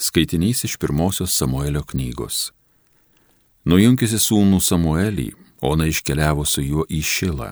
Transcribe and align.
Skaitinys 0.00 0.64
iš 0.64 0.76
pirmosios 0.76 1.34
Samuelio 1.36 1.82
knygos. 1.84 2.54
Nujunkiusi 3.68 4.16
sūnų 4.16 4.60
Samuelį, 4.64 5.28
Ona 5.60 5.84
iškeliavo 5.90 6.46
su 6.48 6.62
juo 6.64 6.86
į 6.88 7.02
Šilą. 7.04 7.50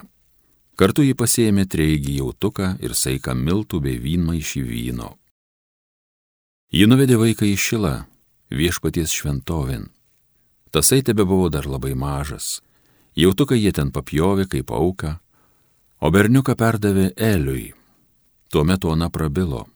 Kartu 0.80 1.04
jį 1.04 1.12
pasėmė 1.12 1.66
treigį 1.68 2.14
jautuką 2.22 2.70
ir 2.80 2.94
saiką 2.96 3.34
miltų 3.36 3.82
bei 3.84 3.98
vynmaišį 4.00 4.62
vyno. 4.64 5.10
Ji 6.72 6.88
nuvedė 6.88 7.18
vaiką 7.20 7.44
į 7.44 7.58
Šilą, 7.60 7.92
viešpaties 8.48 9.12
šventovin. 9.12 9.90
Tasai 10.72 11.02
tebe 11.04 11.28
buvo 11.28 11.50
dar 11.52 11.68
labai 11.68 11.92
mažas. 11.92 12.62
Jautuką 13.12 13.60
jie 13.60 13.74
ten 13.76 13.92
papjovė 13.92 14.48
kaip 14.48 14.72
auką, 14.72 15.18
o 16.00 16.08
berniuką 16.08 16.56
perdavė 16.56 17.10
Eliui. 17.12 17.74
Tuomet 18.48 18.88
Ona 18.88 19.12
prabilo. 19.12 19.66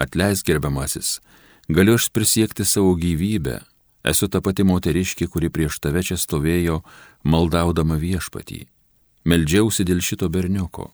Atleisk 0.00 0.48
gerbiamasis, 0.48 1.18
Galiu 1.70 1.94
aš 1.94 2.08
prisiekti 2.08 2.64
savo 2.64 2.96
gyvybę, 2.98 3.60
esu 4.02 4.26
ta 4.26 4.40
pati 4.42 4.64
moteriškė, 4.66 5.28
kuri 5.30 5.50
prieš 5.54 5.76
tave 5.78 6.00
čia 6.02 6.16
stovėjo, 6.18 6.80
maldaudama 7.22 7.94
viešpatį. 7.94 8.64
Meldžiausi 9.30 9.86
dėl 9.86 10.00
šito 10.02 10.26
berniuko. 10.34 10.88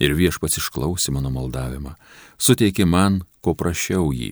Ir 0.00 0.14
viešpats 0.16 0.62
išklausė 0.62 1.12
mano 1.12 1.28
maldavimą, 1.34 1.92
suteikė 2.40 2.86
man, 2.88 3.18
ko 3.44 3.52
prašiau 3.52 4.08
jį. 4.16 4.30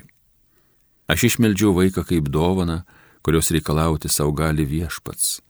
Aš 1.13 1.27
išmeldžiau 1.29 1.75
vaiką 1.77 2.07
kaip 2.09 2.33
dovana, 2.33 2.87
kurios 3.21 3.53
reikalauti 3.53 4.09
savo 4.09 4.33
gali 4.33 4.65
viešpats. 4.65 5.43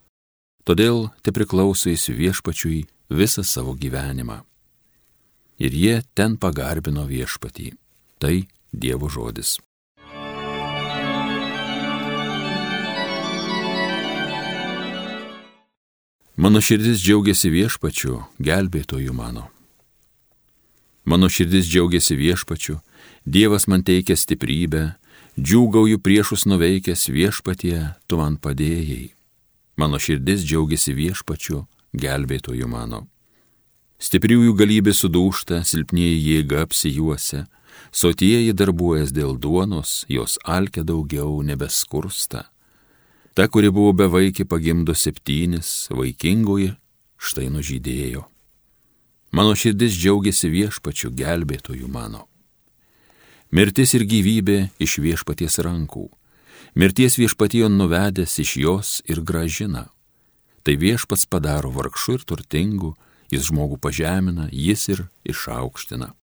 Todėl 0.66 1.06
te 1.22 1.30
priklauso 1.30 1.92
jis 1.92 2.08
viešpačiui 2.10 2.82
visą 3.14 3.46
savo 3.46 3.76
gyvenimą. 3.78 4.40
Ir 5.62 5.70
jie 5.70 6.02
ten 6.18 6.34
pagarbino 6.34 7.06
viešpatį. 7.06 7.76
Tai 8.18 8.34
Dievo 8.74 9.08
žodis. 9.08 9.60
Mano 16.36 16.60
širdis 16.60 16.98
džiaugiasi 17.00 17.48
viešpačiu, 17.48 18.18
gelbėtoju 18.44 19.14
mano. 19.16 19.46
Mano 21.08 21.30
širdis 21.32 21.64
džiaugiasi 21.64 22.12
viešpačiu, 22.12 22.74
Dievas 23.24 23.64
man 23.66 23.80
teikia 23.82 24.12
stiprybę, 24.20 24.82
džiūgauju 25.40 25.96
priešus 26.04 26.44
nuveikęs 26.44 27.08
viešpatie, 27.08 27.78
tu 28.06 28.18
man 28.20 28.36
padėjai. 28.36 29.14
Mano 29.80 29.96
širdis 29.96 30.44
džiaugiasi 30.44 30.92
viešpačiu, 30.92 31.62
gelbėtoju 31.96 32.68
mano. 32.68 33.06
Stipriųjų 33.96 34.52
galybė 34.60 34.92
sudūšta, 34.92 35.62
silpnieji 35.64 36.20
jėga 36.20 36.66
apsijuose, 36.66 37.46
sotieji 37.88 38.52
darbuojas 38.52 39.16
dėl 39.16 39.40
duonos, 39.40 40.04
jos 40.12 40.36
alkia 40.44 40.84
daugiau 40.84 41.40
nebeskursta 41.40 42.44
Ta, 43.36 43.50
kuri 43.52 43.68
buvo 43.68 43.92
bevaikė, 43.92 44.46
pagimdo 44.48 44.94
septynis, 44.96 45.90
vaikingoji 45.92 46.70
štai 47.20 47.50
nužydėjo. 47.52 48.22
Mano 49.36 49.52
širdis 49.52 49.92
džiaugiasi 49.92 50.48
viešpačiu 50.48 51.10
gelbėtoju 51.12 51.90
mano. 51.92 52.22
Mirtis 53.52 53.92
ir 53.98 54.06
gyvybė 54.08 54.70
iš 54.80 54.96
viešpaties 55.04 55.60
rankų. 55.66 56.06
Mirties 56.80 57.18
viešpatijon 57.20 57.76
nuvedęs 57.76 58.38
iš 58.40 58.56
jos 58.62 58.94
ir 59.04 59.20
gražina. 59.20 59.84
Tai 60.64 60.74
viešpats 60.80 61.28
padaro 61.28 61.68
vargšų 61.76 62.16
ir 62.16 62.24
turtingų, 62.24 62.94
jis 63.30 63.50
žmogų 63.50 63.76
pažemina, 63.84 64.48
jis 64.48 64.88
ir 64.94 65.04
išaukština. 65.28 66.14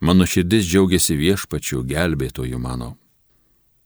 Mano 0.00 0.24
širdis 0.24 0.64
džiaugiasi 0.64 1.18
viešpačiu 1.20 1.84
gelbėtoju 1.84 2.56
mano. 2.56 2.94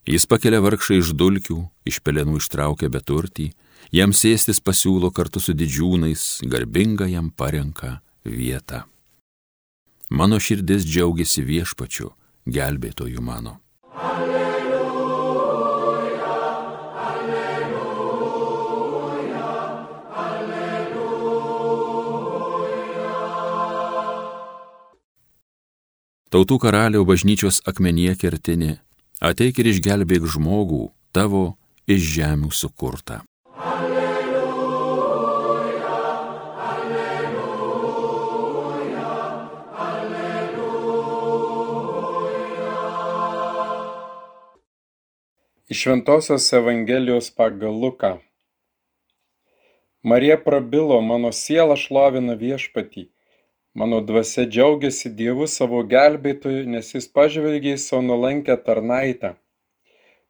Jis 0.05 0.27
pakelia 0.29 0.61
vargšą 0.61 0.99
iš 1.01 1.15
dulkių, 1.17 1.63
iš 1.89 2.03
pelenų 2.05 2.37
ištraukia 2.37 2.91
beturtį, 2.93 3.47
jam 3.89 4.13
sėstis 4.13 4.61
pasiūlo 4.61 5.09
kartu 5.17 5.41
su 5.41 5.57
didžiūnais, 5.57 6.45
garbinga 6.45 7.09
jam 7.09 7.31
parenka 7.33 8.03
vietą. 8.25 8.85
Mano 10.13 10.37
širdis 10.37 10.85
džiaugiasi 10.85 11.41
viešpačiu, 11.49 12.13
gelbėtoju 12.45 13.25
mano. 13.25 13.57
Alleluja, 13.97 14.77
alleluja, 17.09 17.65
alleluja. 20.29 21.09
Tautų 26.29 26.61
karalių 26.61 27.09
bažnyčios 27.09 27.65
akmenie 27.65 28.13
kertinė 28.21 28.84
ateik 29.25 29.59
ir 29.63 29.67
išgelbėk 29.73 30.27
žmogų 30.35 30.83
tavo 31.17 31.43
iš 31.89 32.03
žemių 32.17 32.51
sukurtą. 32.53 33.17
Alleluja, 33.57 34.43
alleluja, 36.69 37.45
alleluja. 39.87 40.45
Iš 45.73 45.79
Šventojios 45.87 46.53
Evangelijos 46.61 47.27
pagal 47.33 47.75
Luką. 47.87 48.13
Marija 50.05 50.37
prabilo, 50.37 51.01
mano 51.01 51.33
siela 51.33 51.77
šlovina 51.81 52.35
viešpatį 52.37 53.14
Mano 53.75 54.01
dvasia 54.01 54.45
džiaugiasi 54.47 55.11
Dievu 55.19 55.47
savo 55.51 55.81
gelbėtoju, 55.93 56.63
nes 56.75 56.93
jis 56.95 57.09
pažvelgė 57.19 57.73
į 57.75 57.81
savo 57.85 58.05
nuolankę 58.07 58.55
tarnaitę. 58.67 59.33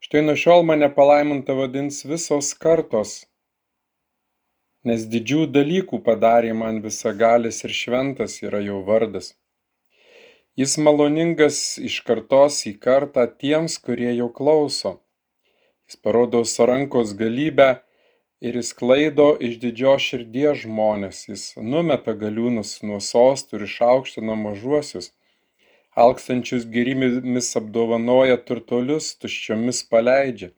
Štai 0.01 0.23
nuo 0.25 0.35
šiol 0.43 0.65
mane 0.69 0.89
palaiminta 0.97 1.53
vadins 1.59 1.99
visos 2.09 2.55
kartos, 2.65 3.13
nes 4.89 5.05
didžių 5.13 5.45
dalykų 5.59 6.01
padarė 6.09 6.57
man 6.57 6.81
visagalis 6.87 7.61
ir 7.69 7.77
šventas 7.83 8.41
yra 8.49 8.65
jo 8.65 8.81
vardas. 8.89 9.35
Jis 10.57 10.79
maloningas 10.87 11.61
iš 11.91 12.01
kartos 12.09 12.63
į 12.71 12.79
kartą 12.89 13.27
tiems, 13.29 13.77
kurie 13.77 14.13
jo 14.23 14.33
klauso. 14.41 14.99
Jis 15.85 16.01
parodo 16.01 16.47
savo 16.49 16.73
rankos 16.73 17.13
galybę 17.21 17.75
ir 18.45 18.57
išsklaido 18.61 19.27
iš 19.49 19.55
didžios 19.63 20.05
širdies 20.11 20.65
žmones, 20.65 21.21
jis 21.31 21.45
numeta 21.75 22.13
galiūnus 22.23 22.75
nuo 22.89 23.01
sostų 23.01 23.59
ir 23.59 23.65
išaukština 23.69 24.37
mažuosius, 24.41 25.13
alkstančius 26.05 26.67
gerimis 26.75 27.49
apdovanoja 27.61 28.37
turtolius, 28.51 29.15
tuščiomis 29.23 29.83
paleidžia. 29.89 30.51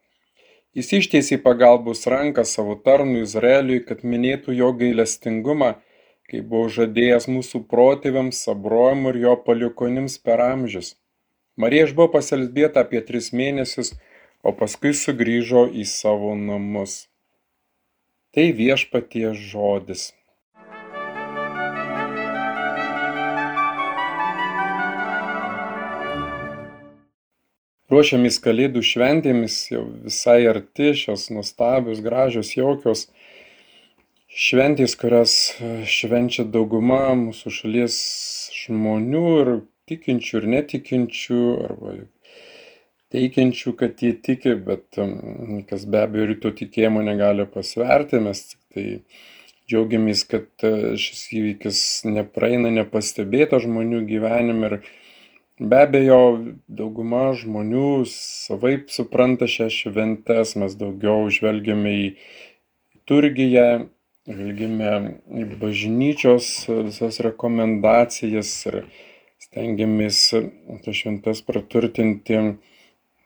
Jis 0.76 0.92
ištiesiai 0.98 1.41
pagalbos 1.41 2.04
ranką 2.12 2.44
savo 2.44 2.75
tarnui 2.88 3.22
Izraeliui, 3.25 3.80
kad 3.88 4.02
minėtų 4.04 4.56
jo 4.58 4.72
gailestingumą, 4.82 5.72
kai 6.28 6.42
buvo 6.42 6.69
žadėjęs 6.78 7.30
mūsų 7.32 7.62
protėviams, 7.70 8.42
Abrojimui 8.52 9.14
ir 9.14 9.22
jo 9.22 9.36
paliukonims 9.46 10.19
per 10.26 10.42
amžius. 10.50 10.96
Marija 11.56 11.86
buvo 11.94 12.10
paselbėta 12.19 12.82
apie 12.84 13.00
tris 13.08 13.30
mėnesius, 13.32 13.94
o 14.44 14.52
paskui 14.52 14.92
sugrįžo 14.92 15.69
į 15.72 15.86
savo 15.88 16.34
namus. 16.36 17.04
Tai 18.36 18.50
viešpaties 18.52 19.38
žodis. 19.48 20.00
Ruošiamės 27.88 28.36
Kalėdų 28.44 28.82
šventėmis, 28.84 29.56
jau 29.72 29.86
visai 30.04 30.42
arti 30.50 30.91
šios 31.00 31.30
nuostabios, 31.32 32.02
gražios, 32.04 32.50
jaukios 32.58 33.06
šventės, 34.28 34.98
kurias 35.00 35.38
švenčia 35.96 36.44
dauguma 36.44 37.14
mūsų 37.16 37.54
šalies 37.62 37.96
žmonių 38.66 39.25
ir 39.38 39.52
tikinčių 39.88 40.42
ir 40.42 40.50
netikinčių, 40.58 41.41
arba 41.70 41.96
teikiančių, 43.14 43.73
kad 43.79 44.03
jie 44.03 44.12
tiki, 44.23 44.56
bet 44.67 44.99
kas 45.70 45.87
be 45.87 46.03
abejo 46.03 46.29
ir 46.29 46.37
to 46.43 46.53
tikėjimo 46.58 47.05
negali 47.06 47.47
pasverti, 47.50 48.20
mes 48.23 48.43
tik 48.50 48.61
tai 48.75 48.87
džiaugiamės, 49.70 50.23
kad 50.31 50.67
uh, 50.67 50.94
šis 51.00 51.25
įvykis 51.35 51.81
nepraeina 52.06 52.70
nepastebėta 52.75 53.58
žmonių 53.62 54.05
gyvenime 54.11 54.70
ir 54.70 54.76
be 55.58 55.81
abejo 55.87 56.20
dauguma 56.69 57.31
žmonių 57.38 58.05
savaip 58.12 58.93
supranta 58.94 59.49
šią 59.50 59.70
šventes, 59.73 60.55
mes 60.61 60.76
daugiau 60.79 61.26
žvelgiame 61.32 61.94
į 62.02 62.06
turgiją, 63.09 63.87
žvelgiame 64.29 64.93
į 65.41 65.49
bažnyčios 65.59 66.52
visas 66.69 67.20
rekomendacijas 67.25 68.52
ir 68.70 68.81
stengiamės 69.47 70.23
tas 70.85 71.00
šventes 71.00 71.43
praturtinti 71.47 72.41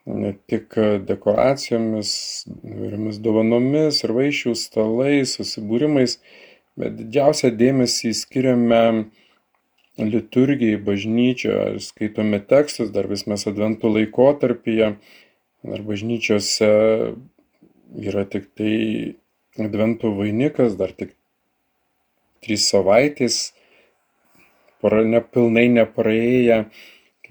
ne 0.09 0.33
tik 0.49 0.75
dekoracijomis, 1.07 2.11
įvairiomis 2.65 3.19
dovanomis 3.21 4.01
ir 4.05 4.13
vaišių 4.17 4.55
stalais, 4.57 5.35
susibūrimais, 5.37 6.17
bet 6.79 6.95
didžiausią 6.97 7.51
dėmesį 7.59 8.13
skiriame 8.17 8.81
liturgiją 10.01 10.79
į 10.79 10.83
bažnyčią, 10.87 11.55
skaitome 11.83 12.41
tekstus, 12.49 12.91
dar 12.95 13.09
vis 13.11 13.27
mes 13.29 13.45
adventų 13.47 13.91
laikotarpyje, 13.97 14.93
ar 15.69 15.83
bažnyčiose 15.85 16.71
yra 18.01 18.25
tik 18.25 18.47
tai 18.57 18.75
adventų 19.61 20.15
vainikas, 20.17 20.77
dar 20.79 20.95
tik 20.95 21.13
trys 22.41 22.65
savaitės, 22.71 23.51
nepilnai 24.81 25.67
nepraėję, 25.69 26.63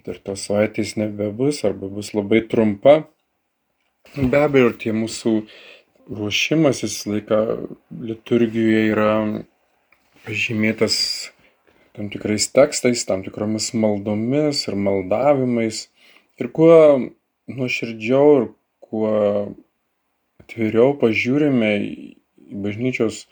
ir 0.09 0.21
tos 0.25 0.47
savaitės 0.49 0.97
nebebus 1.01 1.65
arba 1.69 1.91
bus 1.93 2.13
labai 2.17 2.41
trumpa. 2.49 3.03
Be 4.17 4.41
abejo, 4.41 4.71
ir 4.71 4.79
tie 4.81 4.95
mūsų 4.97 5.35
ruošimas 6.11 6.81
visą 6.87 7.13
laiką 7.15 7.41
liturgijoje 8.09 8.87
yra 8.91 9.11
pažymėtas 10.25 10.97
tam 11.97 12.09
tikrais 12.13 12.49
tekstais, 12.55 13.05
tam 13.05 13.25
tikromis 13.27 13.73
maldomis 13.75 14.65
ir 14.69 14.79
maldavimais. 14.79 15.89
Ir 16.41 16.49
kuo 16.57 16.73
nuoširdžiau 17.51 18.37
ir 18.39 18.47
kuo 18.81 19.13
atviriau 20.41 20.97
pažiūrime 20.99 21.71
į 21.85 22.57
bažnyčios 22.65 23.27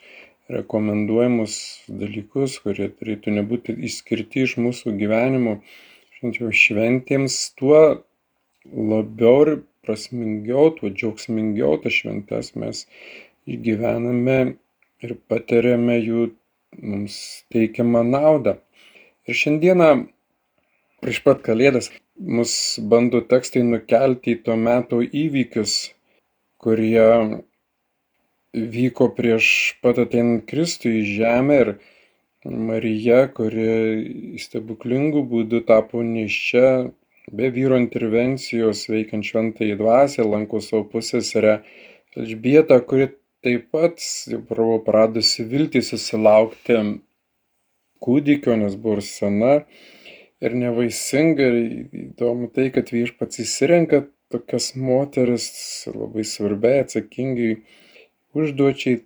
rekomenduojamus 0.49 1.55
dalykus, 1.87 2.57
kurie 2.63 2.89
turėtų 2.89 3.35
nebūti 3.35 3.75
išskirti 3.89 4.45
iš 4.47 4.55
mūsų 4.61 4.95
gyvenimo, 4.97 5.59
švenčiau 6.19 6.51
šventėms, 6.51 7.35
tuo 7.55 8.03
labiau 8.67 9.43
ir 9.45 9.51
prasmingiau, 9.87 10.73
tuo 10.75 10.91
džiaugsmingiau 10.91 11.79
tas 11.83 11.95
šventes 11.95 12.51
mes 12.59 12.83
išgyvename 13.47 14.39
ir 15.05 15.15
patiriame 15.31 15.95
jų 15.97 16.29
mums 16.83 17.15
teikiamą 17.53 18.03
naudą. 18.03 18.57
Ir 19.29 19.37
šiandieną 19.41 19.89
prieš 20.99 21.21
pat 21.23 21.39
kalėdas 21.45 21.87
mus 22.19 22.53
bando 22.91 23.21
tekstai 23.23 23.63
nukelti 23.63 24.35
į 24.35 24.41
to 24.43 24.57
meto 24.59 24.99
įvykius, 24.99 25.77
kurie 26.59 27.07
vyko 28.53 29.07
prieš 29.15 29.53
pat 29.79 30.03
ateinant 30.03 30.43
Kristui 30.49 30.99
į 30.99 31.07
žemę 31.21 31.61
ir 31.63 31.73
Marija, 32.49 33.27
kuri 33.35 34.37
stebuklingų 34.41 35.23
būdų 35.29 35.61
tapo 35.67 36.01
neščia 36.05 36.89
be 37.31 37.49
vyro 37.53 37.77
intervencijos 37.77 38.87
veikiant 38.89 39.27
šventąjį 39.27 39.77
dvasę, 39.79 40.25
lanko 40.25 40.61
savo 40.65 40.85
pusėserę 40.89 41.59
Elžbietą, 42.17 42.79
kuri 42.89 43.11
taip 43.45 43.69
pat 43.71 44.01
buvo 44.49 44.79
praradusi 44.85 45.45
viltį 45.47 45.83
susilaukti 45.85 46.79
kūdikio, 48.03 48.55
nes 48.57 48.75
buvo 48.75 48.97
ir 48.97 49.05
sena 49.05 49.53
ir 50.41 50.55
nevaisinga. 50.57 51.51
Ir 51.51 52.07
įdomu 52.07 52.49
tai, 52.55 52.69
kad 52.73 52.89
viešpats 52.95 53.43
įsirenka 53.45 54.07
tokias 54.33 54.73
moteris 54.77 55.49
labai 55.93 56.25
svarbiai, 56.25 56.83
atsakingai 56.85 57.53
užduočiai 58.37 59.03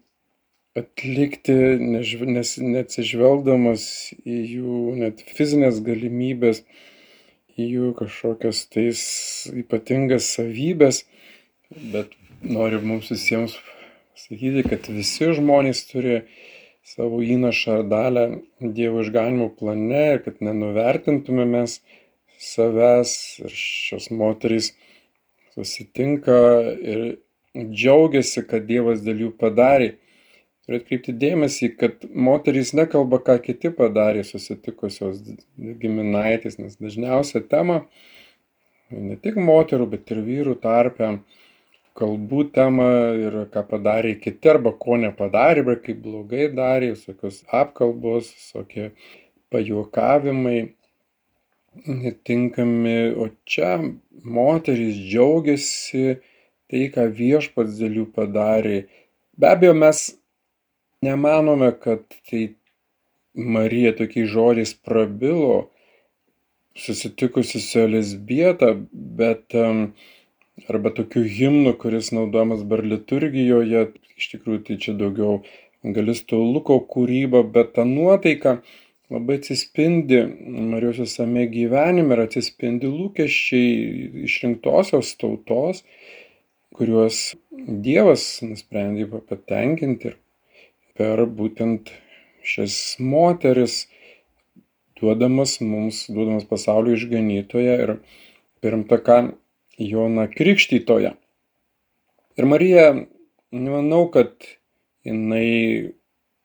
atlikti, 0.78 1.54
nes 1.80 2.56
neatsižvelgdamas 2.58 3.86
į 4.26 4.40
jų 4.56 4.80
net 5.02 5.22
fizinės 5.38 5.80
galimybės, 5.86 6.64
į 7.60 7.68
jų 7.76 7.92
kažkokias 8.00 8.64
tais 8.74 9.04
ypatingas 9.54 10.32
savybės, 10.34 11.04
bet 11.94 12.16
noriu 12.42 12.82
mums 12.82 13.12
visiems 13.14 13.56
sakyti, 14.18 14.66
kad 14.70 14.90
visi 14.90 15.30
žmonės 15.38 15.86
turi 15.92 16.24
savo 16.84 17.22
įnašą 17.24 17.80
ar 17.80 17.84
dalę 17.88 18.24
Dievo 18.60 19.04
išganimo 19.06 19.52
plane 19.60 20.04
ir 20.16 20.24
kad 20.26 20.42
nenuvertintume 20.44 21.46
mes 21.48 21.80
savęs 22.44 23.14
ir 23.46 23.54
šios 23.56 24.10
moterys 24.12 24.74
susitinka 25.54 26.40
ir 26.82 27.04
džiaugiasi, 27.54 28.42
kad 28.50 28.66
Dievas 28.68 29.06
dėl 29.06 29.28
jų 29.28 29.36
padarė. 29.38 29.94
Turiu 30.64 30.80
atkreipti 30.80 31.12
dėmesį, 31.20 31.68
kad 31.76 32.06
moterys 32.16 32.70
nekalba, 32.78 33.20
ką 33.20 33.36
kiti 33.44 33.72
padarė 33.76 34.22
susitikusios 34.24 35.18
giminaitės, 35.82 36.56
nes 36.62 36.78
dažniausia 36.80 37.42
tema 37.52 37.82
ne 38.94 39.18
tik 39.20 39.36
moterų, 39.50 39.90
bet 39.96 40.14
ir 40.16 40.22
vyrų 40.24 40.54
tarpe 40.64 41.10
kalbų 42.00 42.46
tema 42.56 42.88
yra, 43.12 43.44
ką 43.52 43.66
padarė 43.74 44.16
kiti 44.22 44.54
arba 44.54 44.72
ko 44.86 44.96
nepadarė, 45.02 45.66
arba 45.66 45.76
kaip 45.84 46.00
blogai 46.06 46.48
darė, 46.56 46.94
visokios 46.96 47.44
apkalbos, 47.52 48.32
visokie 48.38 48.90
pajuokavimai 49.54 50.58
netinkami, 51.84 52.98
o 53.20 53.30
čia 53.50 53.76
moterys 54.24 54.96
džiaugiasi 54.96 56.18
tai, 56.72 56.88
ką 56.94 57.08
viešpats 57.20 57.80
dėl 57.84 58.04
jų 58.04 58.10
padarė. 58.16 58.84
Be 59.38 59.50
abejo, 59.50 59.74
mes 59.78 60.06
nemanome, 61.04 61.72
kad 61.84 62.06
tai 62.30 62.44
Marija 63.34 63.94
tokiais 63.98 64.30
žodžiais 64.30 64.74
prabilo, 64.86 65.70
susitikusi 66.78 67.62
su 67.62 67.80
Elizbieta, 67.80 68.74
bet 68.94 69.56
arba 70.70 70.94
tokiu 70.94 71.24
himnu, 71.24 71.74
kuris 71.82 72.12
naudojamas 72.14 72.64
bar 72.70 72.84
liturgijoje, 72.86 73.88
iš 74.18 74.30
tikrųjų 74.36 74.64
tai 74.68 74.80
čia 74.82 74.96
daugiau 74.98 75.42
galistų 75.84 76.40
Luko 76.54 76.80
kūryba, 76.94 77.44
bet 77.56 77.74
ta 77.78 77.86
nuotaika 77.88 78.60
labai 79.14 79.38
atsispindi 79.42 80.22
Marijos 80.72 81.02
visame 81.04 81.46
gyvenime 81.52 82.16
ir 82.16 82.24
atsispindi 82.28 82.90
lūkesčiai 82.90 84.26
išrinktosios 84.30 85.16
tautos, 85.22 85.84
kuriuos 86.74 87.24
Dievas 87.84 88.24
nusprendė 88.44 89.06
patenkinti 89.30 90.10
ir 90.10 90.16
per 90.98 91.26
būtent 91.40 91.92
šias 92.46 92.78
moteris, 93.00 93.88
duodamas 95.00 95.58
mums, 95.62 96.06
duodamas 96.12 96.46
pasaulio 96.50 96.98
išganytoje 96.98 97.76
ir 97.86 97.96
pirmtaką 98.64 99.34
Joną 99.82 100.28
Krikštytoje. 100.32 101.16
Ir 102.38 102.50
Marija, 102.50 102.88
nemanau, 103.52 104.06
kad 104.14 104.34
jinai 105.06 105.94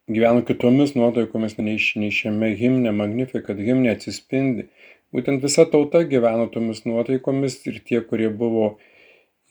gyveno 0.08 0.44
kitomis 0.48 0.94
nuotaikomis 0.96 1.56
nei, 1.60 1.78
šiame 1.78 2.54
himne 2.56 2.92
Magnificat 2.96 3.60
himne 3.60 3.92
atsispindi. 3.92 4.68
Būtent 5.12 5.44
visa 5.44 5.64
tauta 5.68 6.02
gyveno 6.08 6.48
tomis 6.52 6.84
nuotaikomis 6.88 7.60
ir 7.68 7.80
tie, 7.84 8.00
kurie 8.04 8.28
buvo 8.32 8.70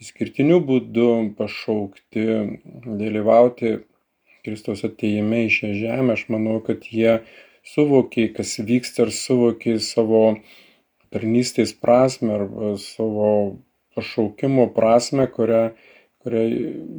įskirtiniu 0.02 0.60
būdu 0.66 1.10
pašaukti 1.38 2.26
dalyvauti 2.86 3.78
Kristaus 4.48 4.86
ateime 4.88 5.44
į 5.46 5.52
šią 5.58 5.74
žemę, 5.82 6.16
aš 6.16 6.28
manau, 6.32 6.62
kad 6.64 6.88
jie 6.88 7.20
suvokė, 7.68 8.30
kas 8.38 8.56
vyksta 8.64 9.06
ir 9.06 9.14
suvokė 9.16 9.78
savo 9.84 10.24
tarnystės 11.12 11.74
prasme 11.76 12.34
arba 12.38 12.76
savo 12.82 13.32
pašaukimo 13.98 14.70
prasme, 14.76 15.28
kurią, 15.34 15.64
kurią 16.24 16.46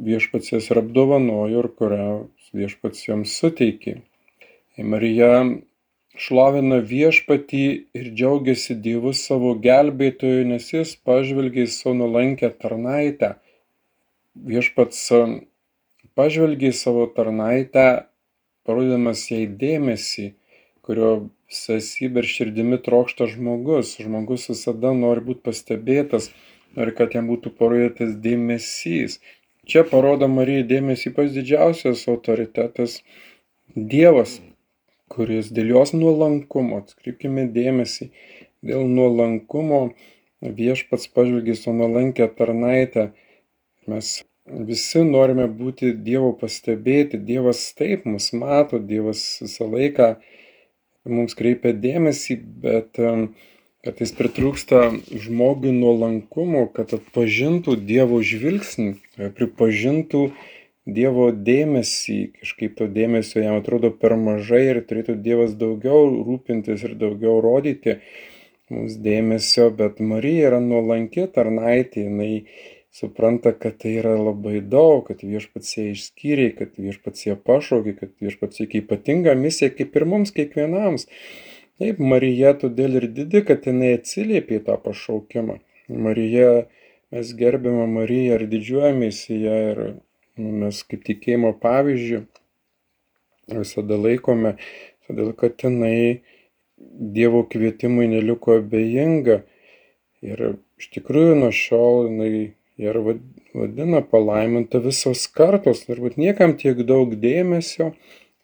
viešpats 0.05 0.53
jas 0.53 0.69
ir 0.69 0.81
apdovanojo 0.83 1.63
ir 1.63 1.69
kurią 1.79 2.05
viešpats 2.53 3.07
joms 3.07 3.33
suteikė. 3.41 3.99
Marija 4.79 5.33
šlovina 6.19 6.79
viešpatį 6.91 7.65
ir 7.95 8.09
džiaugiasi 8.15 8.75
Dievu 8.83 9.13
savo 9.15 9.53
gelbėtoju, 9.63 10.47
nes 10.51 10.71
jis 10.73 10.95
pažvelgia 11.07 11.67
į 11.67 11.73
savo 11.73 11.95
nulankę 12.01 12.51
tarnaitę. 12.61 13.35
Viešpats 14.49 15.07
pažvelgė 16.19 16.73
į 16.73 16.75
savo 16.75 17.07
tarnaitę, 17.15 17.87
parodydamas 18.67 19.23
jai 19.31 19.45
dėmesį, 19.63 20.33
kurio 20.83 21.11
sesybė 21.49 22.23
ir 22.23 22.29
širdimi 22.33 22.79
trokšta 22.85 23.29
žmogus. 23.31 23.95
Žmogus 24.03 24.49
visada 24.51 24.91
nori 24.97 25.23
būti 25.29 25.45
pastebėtas, 25.47 26.29
nori, 26.75 26.93
kad 26.97 27.15
jam 27.15 27.31
būtų 27.31 27.53
parodytas 27.57 28.17
dėmesys. 28.25 29.19
Čia 29.69 29.85
parodo 29.85 30.27
Marija 30.31 30.65
dėmesį 30.65 31.13
pas 31.15 31.31
didžiausias 31.33 32.07
autoritetas 32.09 32.99
Dievas, 33.75 34.39
kuris 35.13 35.51
dėl 35.53 35.75
jos 35.75 35.91
nuolankumo, 35.93 36.79
atkreipkime 36.81 37.43
dėmesį, 37.53 38.09
dėl 38.65 38.87
nuolankumo 38.89 39.81
viešpats 40.41 41.05
pažvelgė 41.13 41.53
su 41.59 41.73
nuolankę 41.77 42.25
tarnaitę. 42.39 43.11
Mes 43.89 44.09
visi 44.49 45.03
norime 45.05 45.47
būti 45.47 45.93
Dievo 46.05 46.31
pastebėti. 46.37 47.19
Dievas 47.21 47.61
taip 47.77 48.05
mus 48.09 48.31
mato, 48.33 48.79
Dievas 48.79 49.23
visą 49.43 49.69
laiką 49.69 50.15
mums 51.09 51.35
kreipia 51.37 51.73
dėmesį, 51.73 52.37
bet 52.63 52.99
kartais 53.85 54.13
pritrūksta 54.17 54.89
žmogui 55.25 55.71
nuolankumo, 55.75 56.67
kad 56.75 56.93
atpažintų 56.97 57.77
Dievo 57.89 58.21
žvilgsnį, 58.25 58.95
pripažintų 59.37 60.29
Dievo 60.89 61.29
dėmesį, 61.31 62.17
kažkaip 62.41 62.75
to 62.79 62.87
dėmesio 62.89 63.43
jam 63.43 63.59
atrodo 63.59 63.91
per 63.93 64.15
mažai 64.17 64.63
ir 64.71 64.81
turėtų 64.89 65.19
Dievas 65.21 65.53
daugiau 65.59 66.07
rūpintis 66.25 66.83
ir 66.87 66.97
daugiau 66.97 67.37
rodyti 67.45 67.99
mums 68.69 68.97
dėmesio, 69.01 69.69
bet 69.73 69.99
Marija 70.01 70.49
yra 70.51 70.59
nuolanki 70.61 71.27
tarnaitė, 71.33 72.05
jinai 72.07 72.33
supranta, 72.91 73.53
kad 73.53 73.77
tai 73.81 73.93
yra 74.01 74.15
labai 74.17 74.59
daug, 74.65 75.05
kad 75.07 75.21
viešpats 75.23 75.77
ją 75.77 75.85
išskyrė, 75.93 76.49
kad 76.57 76.73
viešpats 76.81 77.27
ją 77.27 77.37
pašaukė, 77.49 77.95
kad 77.99 78.13
viešpats 78.23 78.63
ją 78.63 78.69
ypatinga 78.81 79.35
misija 79.37 79.71
kaip 79.75 79.95
ir 79.95 80.07
mums 80.09 80.33
kiekvienams. 80.35 81.07
Taip, 81.79 82.01
Marija 82.03 82.55
todėl 82.59 82.97
ir 82.99 83.07
didi, 83.15 83.43
kad 83.47 83.67
jinai 83.69 83.93
atsiliepė 83.99 84.59
tą 84.65 84.75
pašaukimą. 84.83 85.59
Marija, 85.89 86.65
mes 87.13 87.31
gerbėme 87.37 87.85
Mariją 87.89 88.39
ir 88.39 88.49
didžiuojamės 88.51 89.21
į 89.31 89.39
ją 89.45 89.55
ir 89.69 89.79
nu, 90.39 90.51
mes 90.65 90.81
kaip 90.89 91.05
tikėjimo 91.07 91.53
pavyzdžių 91.61 92.25
visada 93.49 93.97
laikome, 93.97 94.57
todėl 95.07 95.31
kad 95.37 95.57
jinai 95.65 96.21
Dievo 96.79 97.41
kvietimui 97.43 98.05
neliko 98.07 98.53
abejinga 98.59 99.41
ir 100.23 100.43
iš 100.79 100.85
tikrųjų 100.93 101.33
nuo 101.41 101.49
šiol 101.51 102.05
jinai 102.07 102.29
ir 102.79 102.99
vadina 103.53 104.01
palaiminta 104.01 104.79
visos 104.83 105.25
kartos. 105.27 105.83
Turbūt 105.87 106.17
niekam 106.21 106.55
tiek 106.59 106.79
daug 106.87 107.13
dėmesio 107.19 107.91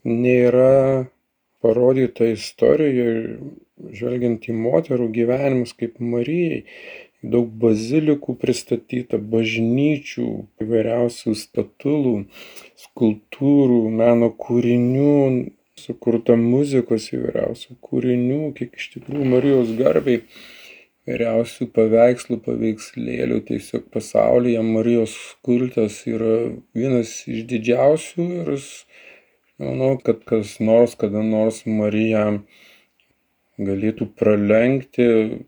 nėra 0.05 1.07
parodyta 1.63 2.27
istorijoje, 2.29 3.39
žvelgiant 3.95 4.45
į 4.49 4.55
moterų 4.59 5.09
gyvenimus 5.15 5.73
kaip 5.77 5.99
Marijai. 5.99 6.65
Daug 7.25 7.47
bazilikų 7.57 8.35
pristatyta, 8.37 9.17
bažnyčių, 9.17 10.25
įvairiausių 10.61 11.31
statulų, 11.39 12.11
skulptūrų, 12.83 13.79
meno 13.89 14.29
kūrinių, 14.29 15.15
sukurta 15.79 16.35
muzikos 16.37 17.07
įvairiausių 17.15 17.79
kūrinių, 17.81 18.41
kiek 18.59 18.77
iš 18.77 18.91
tikrųjų 18.93 19.31
Marijos 19.31 19.73
garbiai 19.79 20.21
įvairiausių 21.05 21.67
paveikslų, 21.69 22.39
paveikslėlių 22.41 23.41
tiesiog 23.45 23.89
pasaulyje. 23.93 24.61
Marijos 24.65 25.13
kultas 25.45 26.01
yra 26.09 26.51
vienas 26.73 27.27
iš 27.29 27.45
didžiausių 27.45 28.25
ir 28.41 28.55
manau, 29.61 29.97
kad 30.01 30.25
kas 30.25 30.57
nors, 30.59 30.95
kada 30.97 31.21
nors 31.21 31.61
Mariją 31.65 32.41
galėtų 33.61 34.09
pralenkti 34.17 35.45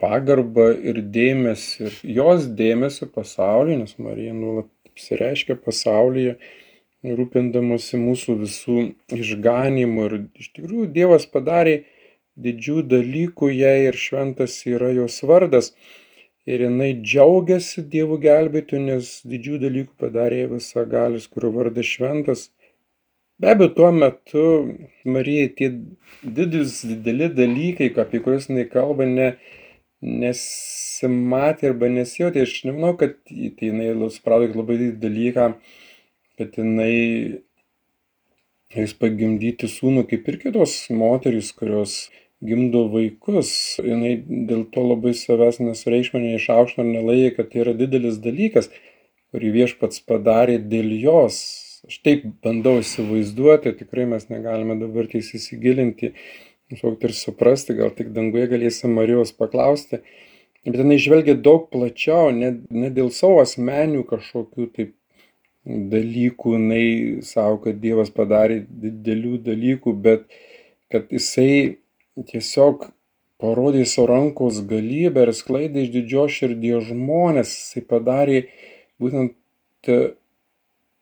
pagarbą 0.00 0.70
ir 0.78 1.02
dėmesį, 1.02 1.90
ir 1.90 1.98
jos 2.22 2.46
dėmesį 2.46 3.10
pasaulyje, 3.12 3.82
nes 3.82 3.98
Marija 3.98 4.32
nuolat 4.32 4.70
apsireiškia 4.88 5.58
pasaulyje, 5.60 6.38
rūpindamasi 7.04 7.98
mūsų 8.00 8.38
visų 8.44 8.78
išganimu. 9.18 10.06
Ir 10.06 10.16
iš 10.40 10.52
tikrųjų 10.56 10.92
Dievas 10.94 11.26
padarė 11.26 11.82
didžių 12.44 12.84
dalykų 12.90 13.50
jai 13.54 13.76
ir 13.88 13.98
šventas 14.04 14.60
yra 14.68 14.92
jos 14.96 15.20
vardas. 15.26 15.72
Ir 16.48 16.64
jinai 16.64 16.94
džiaugiasi 17.02 17.84
Dievo 17.92 18.16
gelbėtų, 18.20 18.80
nes 18.86 19.10
didžių 19.28 19.60
dalykų 19.66 19.92
padarė 20.00 20.46
visagalis, 20.54 21.28
kurio 21.28 21.52
vardas 21.54 21.86
šventas. 21.86 22.48
Be 23.40 23.52
abejo, 23.52 23.70
tuo 23.76 23.90
metu 23.92 24.44
Marijai 25.04 25.50
tie 25.56 25.68
didis, 26.38 26.80
dideli 26.88 27.28
dalykai, 27.32 27.90
apie 28.02 28.20
kuriuos 28.24 28.48
jinai 28.50 28.66
kalba, 28.72 29.06
ne, 29.08 29.28
nesimatė 30.24 31.70
arba 31.70 31.88
nesijauti. 31.92 32.42
Aš 32.44 32.56
nemanau, 32.68 32.96
kad 33.00 33.14
tai 33.28 33.70
jinai 33.70 34.10
suprato 34.12 34.50
labai 34.58 34.76
didelį 34.80 35.00
dalyką, 35.04 35.46
kad 36.40 36.60
jinai 36.60 36.92
jis 38.76 38.94
pagimdyti 39.00 39.70
sūnų 39.70 40.04
kaip 40.10 40.28
ir 40.30 40.38
kitos 40.44 40.74
moterys, 40.94 41.50
kurios 41.56 41.96
gimdo 42.44 42.86
vaikus 42.92 43.50
jinai 43.84 44.14
dėl 44.48 44.64
to 44.74 44.84
labai 44.86 45.12
savęs 45.16 45.60
nesureikšmina 45.62 46.34
neišaukština 46.34 46.86
ir 46.86 46.94
nelaikė 46.94 47.34
kad 47.36 47.50
tai 47.52 47.64
yra 47.64 47.74
didelis 47.76 48.20
dalykas 48.24 48.70
kurį 49.30 49.50
viešpats 49.56 50.02
padarė 50.08 50.58
dėl 50.58 50.92
jos. 50.98 51.40
Aš 51.88 52.00
taip 52.04 52.24
bandau 52.44 52.78
įsivaizduoti 52.80 53.72
tikrai 53.78 54.06
mes 54.08 54.26
negalime 54.32 54.76
dabar 54.80 55.08
tiesiai 55.10 55.40
įsigilinti 55.40 56.12
suvokti 56.76 57.08
ir 57.08 57.14
suprasti 57.16 57.76
gal 57.78 57.92
tik 57.96 58.12
danguje 58.16 58.48
galėsim 58.50 58.92
marijos 58.94 59.32
paklausti. 59.36 60.02
Bet 60.66 60.76
jinai 60.82 60.98
žvelgia 61.00 61.34
daug 61.40 61.70
plačiau 61.72 62.34
ne, 62.36 62.52
ne 62.68 62.90
dėl 62.92 63.08
savo 63.16 63.40
asmenių 63.40 64.04
kažkokių 64.10 64.66
taip 64.76 64.92
dalykų 65.64 66.54
jinai 66.56 66.84
savo 67.24 67.62
kad 67.64 67.80
dievas 67.80 68.12
padarė 68.12 68.60
didelių 68.68 69.40
dalykų 69.46 69.94
bet 70.04 70.26
kad 70.92 71.08
jisai 71.14 71.79
tiesiog 72.28 72.90
parodė 73.40 73.86
savo 73.88 74.10
rankos 74.10 74.60
galybę 74.68 75.24
ir 75.26 75.32
sklaidė 75.36 75.86
iš 75.86 75.92
didžios 75.96 76.36
širdies 76.36 76.88
žmonės. 76.90 77.52
Jisai 77.56 77.84
padarė 77.92 78.40
būtent 79.00 79.36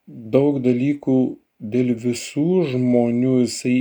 daug 0.06 0.60
dalykų 0.64 1.18
dėl 1.58 1.94
visų 2.04 2.48
žmonių. 2.72 3.34
Jisai 3.46 3.78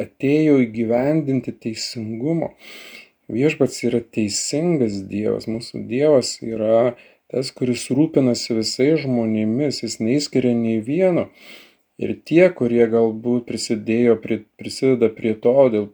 atėjo 0.00 0.62
įgyvendinti 0.64 1.54
teisingumo. 1.64 2.54
Viešpats 3.28 3.82
yra 3.84 4.00
teisingas 4.00 5.02
Dievas. 5.10 5.48
Mūsų 5.50 5.84
Dievas 5.90 6.38
yra 6.40 6.94
tas, 7.28 7.52
kuris 7.52 7.90
rūpinasi 7.92 8.56
visais 8.56 9.02
žmonėmis. 9.04 9.82
Jis 9.84 9.98
neįskiria 10.00 10.54
nei 10.56 10.80
vieno. 10.84 11.28
Ir 11.98 12.14
tie, 12.24 12.46
kurie 12.54 12.84
galbūt 12.88 13.48
prisidėjo, 13.48 14.14
prie, 14.22 14.44
prisideda 14.56 15.10
prie 15.12 15.34
to 15.34 15.54
dėl 15.74 15.88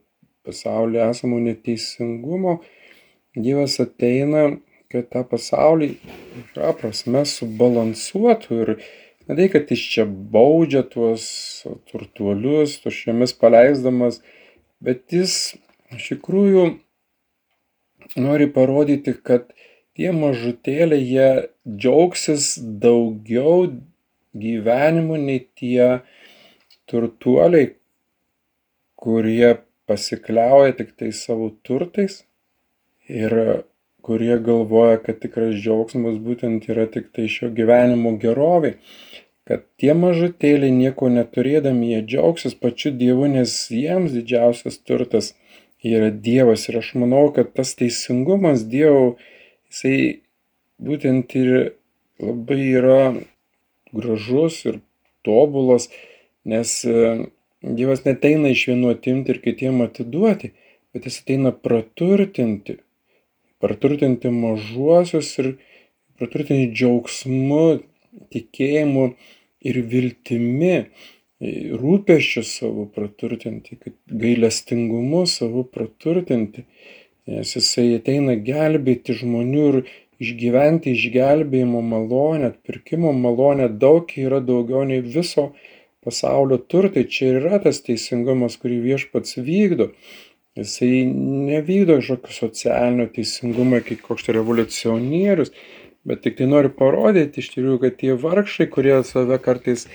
pasaulyje 0.47 1.11
esamo 1.11 1.41
neteisingumo, 1.43 2.61
Dievas 3.35 3.81
ateina, 3.83 4.45
kad 4.93 5.09
tą 5.11 5.25
pasaulį 5.27 5.89
šią 6.53 6.69
prasme 6.79 7.25
subalansuotų 7.27 8.59
ir 8.63 8.71
ne 9.27 9.35
tai, 9.35 9.49
kad 9.51 9.73
iš 9.75 9.83
čia 9.91 10.05
baudžia 10.07 10.85
tuos 10.87 11.25
turtuolius, 11.91 12.77
tuščiomis 12.85 13.35
paleisdamas, 13.41 14.21
bet 14.79 15.11
jis 15.17 15.57
iš 15.97 16.13
tikrųjų 16.13 16.69
nori 18.23 18.47
parodyti, 18.55 19.17
kad 19.19 19.51
tie 19.99 20.15
mažutėliai 20.15 21.03
jie 21.03 21.29
džiaugsis 21.67 22.55
daugiau 22.63 23.73
gyvenimu 24.35 25.19
nei 25.19 25.43
tie 25.59 26.05
turtuoliai, 26.91 27.73
kurie 28.99 29.57
pasikliauja 29.91 30.77
tiktai 30.81 31.13
savo 31.13 31.51
turtais 31.67 32.23
ir 33.09 33.65
kurie 34.05 34.37
galvoja, 34.39 34.99
kad 35.01 35.21
tikras 35.23 35.55
džiaugsmas 35.57 36.19
būtent 36.21 36.67
yra 36.69 36.85
tik 36.93 37.09
tai 37.17 37.25
šio 37.33 37.49
gyvenimo 37.57 38.15
gerovė, 38.21 38.75
kad 39.49 39.65
tie 39.81 39.95
mažutėliai 39.97 40.73
nieko 40.73 41.09
neturėdami 41.13 41.93
jie 41.93 42.03
džiaugsis 42.11 42.57
pačiu 42.61 42.93
Dievu, 43.01 43.29
nes 43.33 43.55
jiems 43.73 44.13
didžiausias 44.17 44.77
turtas 44.89 45.33
yra 45.85 46.11
Dievas. 46.27 46.67
Ir 46.69 46.81
aš 46.81 46.93
manau, 47.01 47.27
kad 47.37 47.53
tas 47.57 47.73
teisingumas 47.81 48.65
Dievo, 48.69 49.17
jisai 49.73 50.25
būtent 50.85 51.33
ir 51.41 51.55
labai 52.21 52.61
yra 52.81 53.01
gražus 53.95 54.61
ir 54.69 54.81
tobulas, 55.25 55.89
nes 56.45 56.77
Dievas 57.65 58.03
neteina 58.05 58.51
iš 58.53 58.67
vienų 58.69 58.91
atimti 58.93 59.33
ir 59.33 59.41
kitiem 59.41 59.81
atiduoti, 59.87 60.51
bet 60.93 61.07
jis 61.09 61.23
ateina 61.23 61.53
praturtinti. 61.67 62.77
Praturtinti 63.65 64.29
mažuosius 64.29 65.31
ir 65.41 65.55
praturtinti 66.19 66.75
džiaugsmu, 66.75 67.65
tikėjimu 68.35 69.07
ir 69.65 69.81
viltimi, 69.89 70.75
rūpeščiu 71.81 72.45
savo 72.47 72.85
praturtinti, 72.93 73.79
gailestingumu 74.25 75.25
savo 75.31 75.65
praturtinti. 75.65 76.67
Nes 77.25 77.57
jisai 77.57 77.95
ateina 77.97 78.37
gelbėti 78.37 79.17
žmonių 79.17 79.65
ir 79.71 79.79
išgyventi 80.21 80.93
išgelbėjimo 80.93 81.81
malonę, 81.81 82.53
atpirkimo 82.53 83.15
malonę 83.17 83.71
daug 83.73 84.13
yra 84.21 84.43
daugiau 84.45 84.85
nei 84.85 85.01
viso 85.01 85.49
pasaulio 85.49 85.74
turtai. 86.59 87.07
Čia 87.09 87.39
yra 87.39 87.61
tas 87.65 87.81
teisingumas, 87.87 88.59
kurį 88.61 88.81
viešpats 88.85 89.39
vykdo. 89.39 89.91
Jisai 90.59 91.05
nevykdo 91.11 91.99
kažkokio 91.99 92.35
socialinio 92.37 93.09
teisingumo 93.15 93.81
kaip 93.83 94.05
koks 94.07 94.29
revoliucionierius, 94.37 95.51
bet 96.07 96.23
tik 96.23 96.37
tai 96.39 96.47
nori 96.47 96.71
parodyti 96.71 97.43
iš 97.43 97.51
tikrųjų, 97.57 97.81
kad 97.83 97.97
tie 97.99 98.15
vargšai, 98.15 98.69
kurie 98.71 99.01
save 99.09 99.41
kartais 99.43 99.89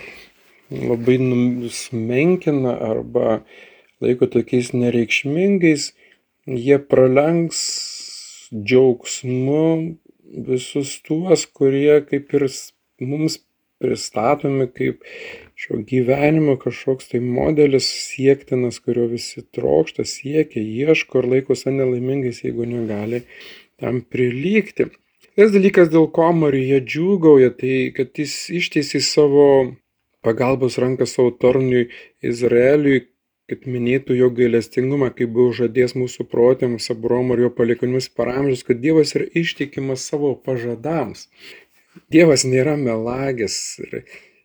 labai 0.70 1.16
nusmenkina 1.22 2.76
arba 2.90 3.40
laiko 4.04 4.28
tokiais 4.30 4.74
nereikšmingais, 4.76 5.90
jie 6.44 6.78
pralenks 6.92 7.62
džiaugsmu 8.52 9.64
visus 10.46 10.98
tuos, 11.06 11.46
kurie 11.46 12.00
kaip 12.06 12.34
ir 12.36 12.46
mums 13.00 13.40
pristatomi 13.80 14.68
kaip 14.76 15.04
šio 15.60 15.80
gyvenimo 15.88 16.56
kažkoks 16.60 17.10
tai 17.10 17.20
modelis 17.24 17.88
siektinas, 18.06 18.80
kurio 18.84 19.08
visi 19.10 19.42
trokšta, 19.56 20.06
siekia, 20.08 20.62
ieško 20.62 21.22
ir 21.22 21.30
laiko 21.34 21.56
save 21.58 21.76
nelaimingais, 21.78 22.42
jeigu 22.44 22.68
negali 22.68 23.24
tam 23.80 24.02
prilygti. 24.04 24.90
Tas 25.36 25.52
dalykas, 25.54 25.88
dėl 25.92 26.08
ko 26.12 26.30
Marija 26.36 26.80
džiūgauja, 26.84 27.54
tai 27.60 27.76
kad 27.96 28.18
jis 28.18 28.34
išteisė 28.60 29.00
savo 29.04 29.46
pagalbos 30.26 30.76
ranką 30.82 31.06
savo 31.08 31.32
tarnui 31.32 31.86
Izraeliui, 32.20 33.06
kad 33.50 33.64
minėtų 33.66 34.14
jo 34.14 34.28
gailestingumą, 34.34 35.08
kaip 35.16 35.32
buvo 35.34 35.54
žadės 35.56 35.96
mūsų 35.98 36.28
protėms, 36.30 36.90
Abromo 36.92 37.34
ir 37.34 37.46
jo 37.46 37.50
palikonimis 37.56 38.06
per 38.14 38.30
amžius, 38.30 38.62
kad 38.66 38.78
Dievas 38.84 39.16
yra 39.18 39.26
ištikimas 39.40 40.04
savo 40.06 40.36
pažadams. 40.46 41.26
Dievas 42.10 42.44
nėra 42.46 42.76
melagis. 42.78 43.56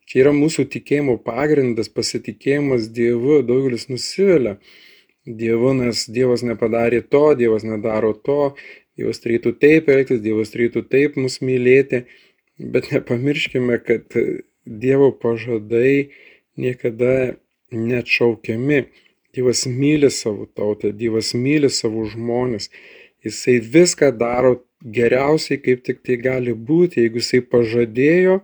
Čia 0.06 0.22
yra 0.24 0.34
mūsų 0.38 0.68
tikėjimo 0.74 1.18
pagrindas, 1.25 1.90
pasitikėjimas 1.94 2.90
Dievu. 2.94 3.42
Daugelis 3.46 3.88
nusivilia 3.90 4.58
Dievu, 5.25 5.74
nes 5.78 6.06
Dievas 6.10 6.46
nepadarė 6.46 7.02
to, 7.10 7.28
Dievas 7.38 7.66
nedaro 7.66 8.14
to, 8.14 8.56
Dievas 8.98 9.22
turėtų 9.22 9.56
taip 9.62 9.90
elgtis, 9.94 10.22
Dievas 10.25 10.54
turėtų 10.54 10.86
taip 10.90 11.18
mus 11.22 11.40
mylėti. 11.42 12.06
Bet 12.58 12.92
nepamirškime, 12.94 13.80
kad 13.84 14.14
Dievo 14.66 15.12
pažadai 15.12 16.12
niekada 16.58 17.36
neatšaukiami. 17.74 18.86
Dievas 19.36 19.66
myli 19.68 20.10
savo 20.14 20.46
tautą, 20.48 20.94
Dievas 20.96 21.34
myli 21.36 21.70
savo 21.70 22.06
žmonės. 22.08 22.70
Jisai 23.25 23.58
viską 23.60 24.14
daro 24.16 24.62
geriausiai, 24.86 25.60
kaip 25.62 25.84
tik 25.86 26.04
tai 26.06 26.18
gali 26.22 26.54
būti, 26.54 27.01
jeigu 27.04 27.22
jisai 27.22 27.42
pažadėjo 27.42 28.39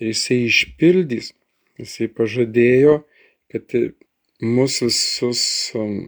ir 0.00 0.12
jisai 0.12 0.42
išpildys. 0.46 1.32
Jisai 1.76 2.08
pažadėjo, 2.08 3.02
kad 3.52 3.74
mus 4.40 4.78
visus 4.80 5.42
um, 5.76 6.06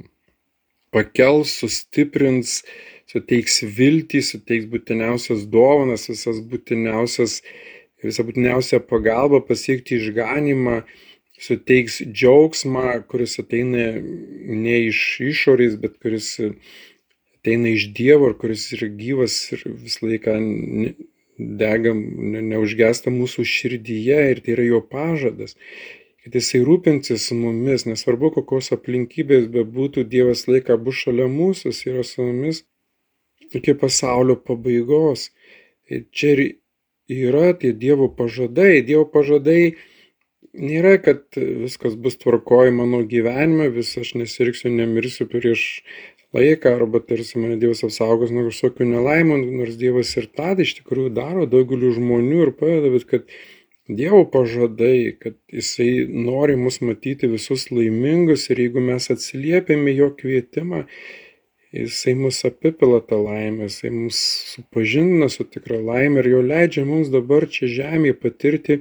pakels, 0.94 1.52
sustiprins, 1.60 2.62
suteiks 3.08 3.60
viltį, 3.76 4.22
suteiks 4.24 4.68
būtiniausias 4.72 5.44
dovanas, 5.52 6.08
visas 6.08 6.40
būtiniausias, 6.40 7.42
visą 8.04 8.24
būtiniausią 8.24 8.80
pagalbą 8.88 9.42
pasiekti 9.44 9.98
išganimą 10.00 10.82
suteiks 11.38 12.00
džiaugsmą, 12.02 13.04
kuris 13.10 13.38
ateina 13.42 13.92
ne 14.64 14.78
iš 14.88 15.00
išorės, 15.28 15.76
bet 15.80 16.00
kuris 16.02 16.34
ateina 17.48 17.72
iš 17.72 17.88
Dievo 17.96 18.28
kuris 18.40 18.68
yra 18.76 18.90
gyvas 18.92 19.38
ir 19.56 19.64
visą 19.66 20.10
laiką 20.10 20.36
dega, 21.38 21.94
neužgesta 21.94 23.10
mūsų 23.14 23.46
širdyje 23.46 24.20
ir 24.34 24.42
tai 24.44 24.54
yra 24.58 24.68
jo 24.68 24.82
pažadas 24.84 25.56
kad 26.28 26.34
jisai 26.36 26.60
rūpinsis 26.60 27.30
mumis, 27.32 27.86
nesvarbu 27.88 28.28
kokios 28.34 28.72
aplinkybės 28.74 29.46
bebūtų, 29.48 30.04
Dievas 30.12 30.44
laiką 30.44 30.76
bus 30.76 30.98
šalia 31.06 31.24
mūsų, 31.32 31.70
jis 31.72 31.86
yra 31.88 32.02
su 32.04 32.20
mumis 32.26 32.64
iki 33.56 33.72
pasaulio 33.80 34.36
pabaigos. 34.36 35.30
Ir 35.88 36.04
čia 36.12 36.34
ir 36.34 36.42
yra 37.08 37.54
tie 37.56 37.72
Dievo 37.72 38.10
pažadai. 38.12 38.82
Dievo 38.84 39.06
pažadai 39.08 39.78
nėra, 40.52 40.98
kad 41.00 41.24
viskas 41.38 41.96
bus 41.96 42.20
tvarkoj 42.20 42.74
mano 42.76 43.00
gyvenime, 43.08 43.70
vis 43.72 43.94
aš 43.96 44.12
nesirksiu, 44.20 44.68
nemirsiu 44.74 45.24
prieš 45.32 45.64
laiką, 46.36 46.74
arba 46.76 47.00
tarsi 47.00 47.38
mane 47.40 47.56
Dievas 47.60 47.84
apsaugos 47.86 48.32
nuo 48.34 48.48
kažkokių 48.48 48.88
nelaimų, 48.88 49.38
nors 49.60 49.78
Dievas 49.80 50.10
ir 50.20 50.28
tą 50.36 50.54
iš 50.64 50.74
tikrųjų 50.80 51.12
daro 51.16 51.46
daugeliu 51.48 51.94
žmonių 51.96 52.42
ir 52.46 52.52
padeda, 52.58 52.90
bet 52.92 53.06
kad 53.08 53.30
Dievo 53.88 54.26
pažadai, 54.28 55.16
kad 55.16 55.38
Jisai 55.48 56.04
nori 56.08 56.58
mus 56.60 56.82
matyti 56.84 57.30
visus 57.32 57.70
laimingus 57.72 58.50
ir 58.52 58.60
jeigu 58.60 58.82
mes 58.84 59.08
atsiliepėme 59.14 59.94
jo 59.96 60.10
kvietimą, 60.18 60.82
Jisai 61.72 62.14
mus 62.16 62.42
apipila 62.44 63.00
tą 63.00 63.22
laimę, 63.24 63.70
Jisai 63.70 63.94
mus 63.94 64.20
supažindina 64.52 65.30
su 65.32 65.48
tikra 65.48 65.80
laimė 65.80 66.20
ir 66.20 66.30
jo 66.34 66.42
leidžia 66.44 66.84
mums 66.88 67.08
dabar 67.12 67.48
čia 67.48 67.68
žemėje 67.78 68.18
patirti 68.20 68.78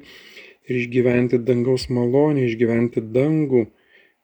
ir 0.67 0.82
išgyventi 0.82 1.39
dangaus 1.48 1.88
malonę, 1.88 2.43
išgyventi 2.48 3.04
dangų, 3.15 3.65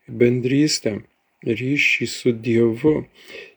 bendrystę, 0.07 0.97
ryšį 1.45 2.07
su 2.09 2.33
Dievu. 2.45 3.03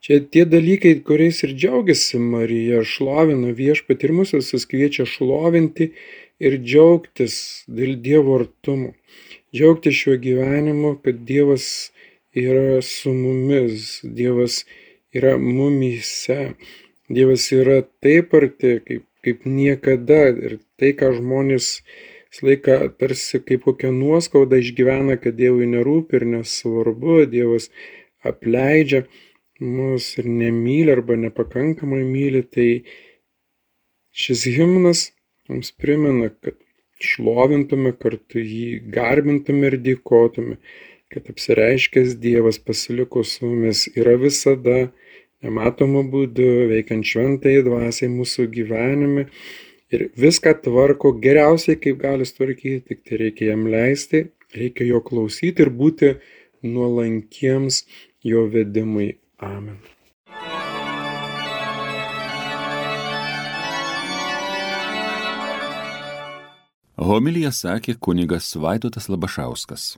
Čia 0.05 0.20
tie 0.33 0.44
dalykai, 0.49 0.94
kuriais 1.07 1.42
ir 1.46 1.55
džiaugiasi 1.55 2.20
Marija, 2.22 2.83
šlovina 2.85 3.53
viešpat 3.57 4.05
ir 4.07 4.14
mus 4.16 4.35
visus 4.37 4.66
kviečia 4.70 5.07
šlovinti 5.09 5.92
ir 6.42 6.59
džiaugtis 6.62 7.37
dėl 7.66 7.96
Dievo 8.03 8.40
artumo. 8.40 8.94
Džiaugtis 9.55 9.96
šiuo 9.96 10.16
gyvenimu, 10.20 10.96
kad 11.05 11.22
Dievas 11.29 11.92
yra 12.37 12.83
su 12.83 13.14
mumis, 13.14 14.01
Dievas 14.03 14.64
yra 15.16 15.37
mumyse, 15.38 16.53
Dievas 17.09 17.46
yra 17.55 17.81
taip 18.03 18.35
arti, 18.35 18.77
kaip, 18.85 19.07
kaip 19.25 19.46
niekada 19.46 20.27
ir 20.35 20.59
tai, 20.77 20.92
ką 20.99 21.14
žmonės 21.16 21.81
visą 22.37 22.46
laiką 22.46 22.96
tarsi 22.99 23.40
kaip 23.40 23.64
kokią 23.64 23.92
nuoskaudą 23.92 24.57
išgyvena, 24.61 25.16
kad 25.16 25.37
Dievui 25.37 25.66
nerūpi 25.66 26.16
ir 26.16 26.25
nesvarbu, 26.27 27.27
Dievas 27.27 27.70
apleidžia 28.22 29.07
mus 29.61 30.18
ir 30.18 30.27
nemyli 30.27 30.92
arba 30.92 31.16
nepakankamai 31.16 32.05
myli, 32.05 32.42
tai 32.42 32.85
šis 34.12 34.44
himnas 34.57 35.12
mums 35.49 35.72
primena, 35.72 36.29
kad 36.29 36.55
šlovintume 37.01 37.92
kartu 37.96 38.38
jį, 38.40 38.83
garbintume 38.92 39.70
ir 39.70 39.79
dėkotume, 39.79 40.57
kad 41.09 41.29
apsireiškęs 41.31 42.16
Dievas 42.20 42.59
pasiliko 42.59 43.25
su 43.25 43.46
mumis 43.46 43.88
yra 43.96 44.16
visada 44.16 44.90
nematomu 45.42 46.03
būdu 46.11 46.68
veikiant 46.72 47.05
šventai 47.05 47.62
dvasiai 47.62 48.11
mūsų 48.11 48.49
gyvenime 48.51 49.29
ir 49.92 50.09
viską 50.18 50.55
tvarko 50.64 51.12
geriausiai, 51.22 51.79
kaip 51.81 52.01
gali 52.03 52.27
tvarkyti, 52.27 52.85
tik 52.88 53.05
tai 53.07 53.20
reikia 53.25 53.53
jam 53.53 53.66
leisti, 53.70 54.27
reikia 54.57 54.88
jo 54.92 55.03
klausyti 55.05 55.66
ir 55.66 55.70
būti 55.70 56.14
nuolankiems 56.66 57.85
jo 58.25 58.46
vedimui. 58.51 59.14
Amen. 59.42 59.79
Homilija 66.96 67.53
sakė 67.53 67.99
kunigas 68.01 68.55
Vaidotas 68.57 69.11
Labašauskas. 69.12 69.94